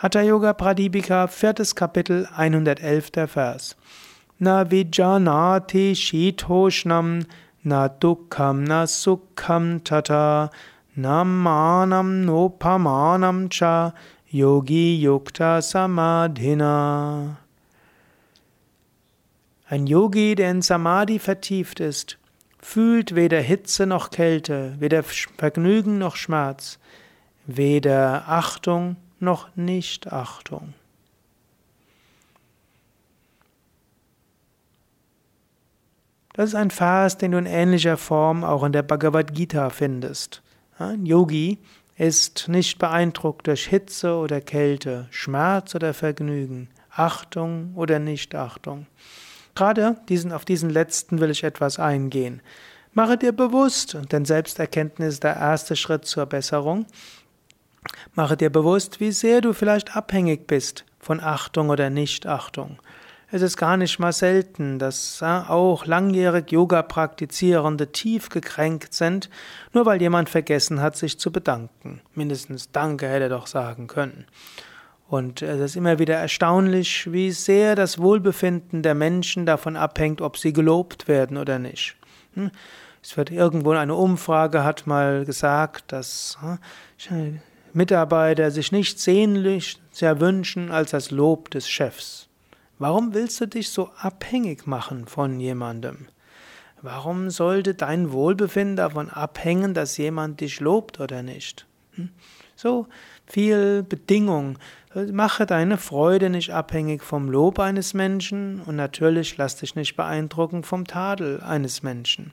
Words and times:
Hatha 0.00 0.22
Yoga 0.22 0.54
Pradipika, 0.54 1.26
viertes 1.26 1.74
Kapitel, 1.74 2.28
111. 2.36 3.26
Vers. 3.26 3.74
Na 4.38 4.62
vijanati 4.62 5.96
shitoshnam, 5.96 7.26
na 7.64 7.88
dukkham, 7.88 8.62
na 8.62 8.86
sukham 8.86 9.82
tata, 9.82 10.50
na 10.94 11.24
manam 11.24 12.24
nopamanam 12.24 13.50
cha, 13.50 13.92
yogi 14.30 15.02
yukta 15.02 15.60
samadhina. 15.60 17.38
Ein 19.68 19.88
Yogi, 19.88 20.36
der 20.36 20.52
in 20.52 20.62
Samadhi 20.62 21.18
vertieft 21.18 21.80
ist, 21.80 22.18
fühlt 22.62 23.16
weder 23.16 23.40
Hitze 23.40 23.84
noch 23.84 24.10
Kälte, 24.10 24.76
weder 24.78 25.02
Vergnügen 25.02 25.98
noch 25.98 26.14
Schmerz, 26.14 26.78
weder 27.46 28.28
Achtung 28.28 28.94
noch 29.20 29.48
Nichtachtung. 29.56 30.74
Das 36.34 36.50
ist 36.50 36.54
ein 36.54 36.70
Vers, 36.70 37.18
den 37.18 37.32
du 37.32 37.38
in 37.38 37.46
ähnlicher 37.46 37.96
Form 37.96 38.44
auch 38.44 38.62
in 38.62 38.72
der 38.72 38.84
Bhagavad 38.84 39.34
Gita 39.34 39.70
findest. 39.70 40.42
Ein 40.78 41.04
Yogi 41.04 41.58
ist 41.96 42.46
nicht 42.46 42.78
beeindruckt 42.78 43.48
durch 43.48 43.66
Hitze 43.66 44.14
oder 44.14 44.40
Kälte, 44.40 45.08
Schmerz 45.10 45.74
oder 45.74 45.92
Vergnügen, 45.94 46.68
Achtung 46.90 47.72
oder 47.74 47.98
Nichtachtung. 47.98 48.86
Gerade 49.56 49.96
diesen, 50.08 50.30
auf 50.30 50.44
diesen 50.44 50.70
letzten 50.70 51.18
will 51.18 51.30
ich 51.30 51.42
etwas 51.42 51.80
eingehen. 51.80 52.40
Mache 52.92 53.18
dir 53.18 53.32
bewusst, 53.32 53.98
denn 54.12 54.24
Selbsterkenntnis 54.24 55.14
ist 55.14 55.24
der 55.24 55.34
erste 55.34 55.74
Schritt 55.74 56.04
zur 56.04 56.26
Besserung, 56.26 56.86
Mache 58.14 58.36
dir 58.36 58.50
bewusst, 58.50 59.00
wie 59.00 59.12
sehr 59.12 59.40
du 59.40 59.52
vielleicht 59.52 59.96
abhängig 59.96 60.46
bist 60.46 60.84
von 60.98 61.20
Achtung 61.20 61.70
oder 61.70 61.90
Nichtachtung. 61.90 62.78
Es 63.30 63.42
ist 63.42 63.58
gar 63.58 63.76
nicht 63.76 63.98
mal 63.98 64.12
selten, 64.12 64.78
dass 64.78 65.22
auch 65.22 65.84
langjährig 65.84 66.50
Yoga 66.50 66.80
praktizierende 66.80 67.92
tief 67.92 68.30
gekränkt 68.30 68.94
sind, 68.94 69.28
nur 69.74 69.84
weil 69.84 70.00
jemand 70.00 70.30
vergessen 70.30 70.80
hat, 70.80 70.96
sich 70.96 71.18
zu 71.18 71.30
bedanken. 71.30 72.00
Mindestens 72.14 72.72
Danke 72.72 73.06
hätte 73.06 73.24
er 73.24 73.28
doch 73.28 73.46
sagen 73.46 73.86
können. 73.86 74.24
Und 75.08 75.42
es 75.42 75.60
ist 75.60 75.76
immer 75.76 75.98
wieder 75.98 76.16
erstaunlich, 76.16 77.12
wie 77.12 77.30
sehr 77.30 77.74
das 77.74 77.98
Wohlbefinden 77.98 78.82
der 78.82 78.94
Menschen 78.94 79.44
davon 79.44 79.76
abhängt, 79.76 80.22
ob 80.22 80.38
sie 80.38 80.54
gelobt 80.54 81.06
werden 81.06 81.36
oder 81.36 81.58
nicht. 81.58 81.96
Hm? 82.34 82.50
Es 83.02 83.16
wird 83.16 83.30
irgendwo 83.30 83.72
eine 83.72 83.94
Umfrage 83.94 84.64
hat 84.64 84.86
mal 84.86 85.24
gesagt, 85.24 85.92
dass 85.92 86.38
Mitarbeiter 87.72 88.50
sich 88.50 88.72
nichts 88.72 89.04
sehnlicher 89.04 90.20
wünschen 90.20 90.70
als 90.70 90.90
das 90.90 91.10
Lob 91.10 91.50
des 91.50 91.68
Chefs. 91.68 92.28
Warum 92.78 93.14
willst 93.14 93.40
du 93.40 93.46
dich 93.46 93.70
so 93.70 93.90
abhängig 93.98 94.66
machen 94.66 95.06
von 95.06 95.40
jemandem? 95.40 96.08
Warum 96.80 97.30
sollte 97.30 97.74
dein 97.74 98.12
Wohlbefinden 98.12 98.76
davon 98.76 99.10
abhängen, 99.10 99.74
dass 99.74 99.96
jemand 99.96 100.40
dich 100.40 100.60
lobt 100.60 101.00
oder 101.00 101.22
nicht? 101.22 101.66
Hm? 101.94 102.10
So 102.54 102.86
viel 103.26 103.82
Bedingung. 103.82 104.58
Mache 105.12 105.44
deine 105.44 105.76
Freude 105.76 106.30
nicht 106.30 106.52
abhängig 106.52 107.02
vom 107.02 107.28
Lob 107.30 107.58
eines 107.58 107.94
Menschen 107.94 108.62
und 108.62 108.76
natürlich 108.76 109.36
lass 109.36 109.56
dich 109.56 109.74
nicht 109.74 109.96
beeindrucken 109.96 110.62
vom 110.62 110.86
Tadel 110.86 111.40
eines 111.40 111.82
Menschen. 111.82 112.32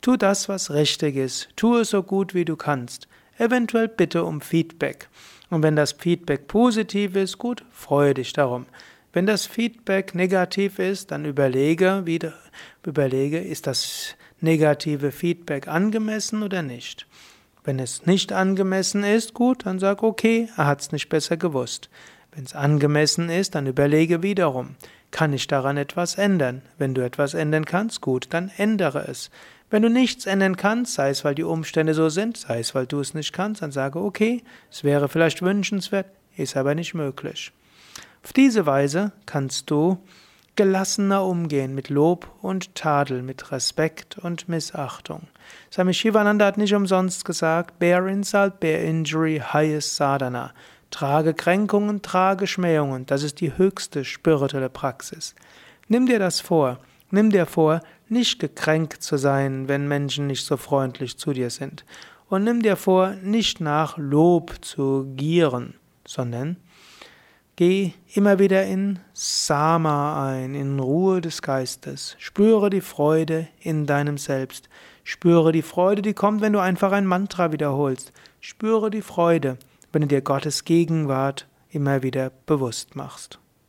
Tu 0.00 0.16
das, 0.16 0.48
was 0.48 0.70
richtig 0.70 1.16
ist. 1.16 1.48
Tu 1.56 1.76
es 1.76 1.90
so 1.90 2.02
gut 2.02 2.32
wie 2.34 2.44
du 2.44 2.56
kannst. 2.56 3.08
Eventuell 3.38 3.88
bitte 3.88 4.24
um 4.24 4.40
Feedback. 4.40 5.08
Und 5.50 5.62
wenn 5.62 5.76
das 5.76 5.92
Feedback 5.92 6.48
positiv 6.48 7.16
ist, 7.16 7.38
gut, 7.38 7.64
freue 7.70 8.14
dich 8.14 8.32
darum. 8.32 8.66
Wenn 9.12 9.26
das 9.26 9.46
Feedback 9.46 10.14
negativ 10.14 10.78
ist, 10.78 11.10
dann 11.10 11.24
überlege 11.24 12.02
wieder, 12.04 12.34
überlege, 12.84 13.38
ist 13.38 13.66
das 13.66 14.14
negative 14.40 15.12
Feedback 15.12 15.68
angemessen 15.68 16.42
oder 16.42 16.62
nicht. 16.62 17.06
Wenn 17.64 17.78
es 17.78 18.06
nicht 18.06 18.32
angemessen 18.32 19.04
ist, 19.04 19.34
gut, 19.34 19.66
dann 19.66 19.78
sag 19.78 20.02
okay, 20.02 20.48
er 20.56 20.66
hat 20.66 20.82
es 20.82 20.92
nicht 20.92 21.08
besser 21.08 21.36
gewusst. 21.36 21.88
Wenn 22.32 22.44
es 22.44 22.54
angemessen 22.54 23.30
ist, 23.30 23.54
dann 23.54 23.66
überlege 23.66 24.22
wiederum, 24.22 24.76
kann 25.10 25.32
ich 25.32 25.46
daran 25.46 25.76
etwas 25.76 26.16
ändern? 26.16 26.62
Wenn 26.78 26.94
du 26.94 27.04
etwas 27.04 27.34
ändern 27.34 27.64
kannst, 27.64 28.00
gut, 28.00 28.28
dann 28.30 28.50
ändere 28.56 29.06
es. 29.08 29.30
Wenn 29.68 29.82
du 29.82 29.90
nichts 29.90 30.26
ändern 30.26 30.56
kannst, 30.56 30.94
sei 30.94 31.10
es 31.10 31.24
weil 31.24 31.34
die 31.34 31.42
Umstände 31.42 31.94
so 31.94 32.08
sind, 32.08 32.36
sei 32.36 32.60
es 32.60 32.74
weil 32.74 32.86
du 32.86 33.00
es 33.00 33.14
nicht 33.14 33.32
kannst, 33.32 33.62
dann 33.62 33.72
sage 33.72 33.98
okay, 33.98 34.42
es 34.70 34.84
wäre 34.84 35.08
vielleicht 35.08 35.42
wünschenswert, 35.42 36.06
ist 36.36 36.56
aber 36.56 36.74
nicht 36.74 36.94
möglich. 36.94 37.52
Auf 38.22 38.32
diese 38.32 38.66
Weise 38.66 39.12
kannst 39.24 39.70
du 39.70 39.98
gelassener 40.56 41.24
umgehen 41.24 41.74
mit 41.74 41.90
Lob 41.90 42.30
und 42.42 42.74
Tadel, 42.74 43.22
mit 43.22 43.52
Respekt 43.52 44.18
und 44.18 44.48
Missachtung. 44.48 45.28
Swami 45.70 45.94
Shivananda 45.94 46.46
hat 46.46 46.58
nicht 46.58 46.74
umsonst 46.74 47.24
gesagt, 47.24 47.78
bear 47.78 48.06
insult, 48.06 48.58
bear 48.58 48.80
injury, 48.80 49.42
highest 49.52 49.96
sadhana. 49.96 50.52
Trage 50.90 51.34
Kränkungen, 51.34 52.02
trage 52.02 52.46
Schmähungen, 52.46 53.06
das 53.06 53.22
ist 53.22 53.40
die 53.40 53.56
höchste 53.56 54.04
spirituelle 54.04 54.70
Praxis. 54.70 55.34
Nimm 55.88 56.06
dir 56.06 56.18
das 56.18 56.40
vor. 56.40 56.78
Nimm 57.10 57.30
dir 57.30 57.46
vor, 57.46 57.80
nicht 58.08 58.40
gekränkt 58.40 59.02
zu 59.02 59.16
sein, 59.16 59.68
wenn 59.68 59.86
Menschen 59.86 60.26
nicht 60.26 60.44
so 60.44 60.56
freundlich 60.56 61.18
zu 61.18 61.32
dir 61.32 61.50
sind. 61.50 61.84
Und 62.28 62.42
nimm 62.42 62.62
dir 62.62 62.76
vor, 62.76 63.10
nicht 63.22 63.60
nach 63.60 63.96
Lob 63.96 64.56
zu 64.60 65.12
gieren, 65.14 65.74
sondern 66.04 66.56
geh 67.54 67.92
immer 68.14 68.40
wieder 68.40 68.64
in 68.64 68.98
Sama 69.12 70.28
ein, 70.28 70.56
in 70.56 70.80
Ruhe 70.80 71.20
des 71.20 71.42
Geistes. 71.42 72.16
Spüre 72.18 72.70
die 72.70 72.80
Freude 72.80 73.46
in 73.60 73.86
deinem 73.86 74.18
Selbst. 74.18 74.68
Spüre 75.04 75.52
die 75.52 75.62
Freude, 75.62 76.02
die 76.02 76.14
kommt, 76.14 76.40
wenn 76.40 76.52
du 76.52 76.58
einfach 76.58 76.90
ein 76.90 77.06
Mantra 77.06 77.52
wiederholst. 77.52 78.12
Spüre 78.40 78.90
die 78.90 79.02
Freude, 79.02 79.58
wenn 79.96 80.02
du 80.02 80.08
dir 80.08 80.20
Gottes 80.20 80.64
Gegenwart 80.64 81.48
immer 81.70 82.02
wieder 82.02 82.30
bewusst 82.44 82.96
machst. 82.96 83.40